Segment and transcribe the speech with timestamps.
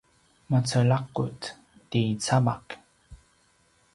[0.49, 1.41] macelaqut
[1.89, 2.65] ti camak